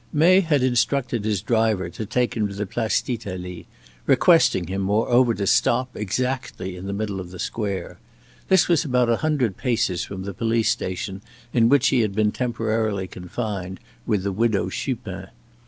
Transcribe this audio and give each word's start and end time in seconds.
May 0.11 0.39
had 0.39 0.63
instructed 0.63 1.25
his 1.25 1.43
driver 1.43 1.87
to 1.91 2.07
take 2.07 2.33
him 2.35 2.47
to 2.47 2.55
the 2.55 2.65
Place 2.65 3.03
d'Italie: 3.03 3.67
requesting 4.07 4.65
him, 4.65 4.81
moreover, 4.81 5.35
to 5.35 5.45
stop 5.45 5.95
exactly 5.95 6.75
in 6.75 6.87
the 6.87 6.91
middle 6.91 7.19
of 7.19 7.29
the 7.29 7.37
square. 7.37 7.99
This 8.47 8.67
was 8.67 8.83
about 8.83 9.09
a 9.11 9.17
hundred 9.17 9.57
paces 9.57 10.03
from 10.03 10.23
the 10.23 10.33
police 10.33 10.71
station 10.71 11.21
in 11.53 11.69
which 11.69 11.89
he 11.89 11.99
had 11.99 12.15
been 12.15 12.31
temporarily 12.31 13.05
confined 13.07 13.79
with 14.07 14.23
the 14.23 14.31
Widow 14.31 14.69
Chupin. 14.71 15.27